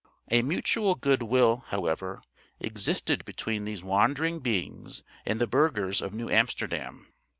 [0.31, 2.23] A mutual good will, however,
[2.59, 7.13] existed between these wandering beings and the burghers of New Amsterdam.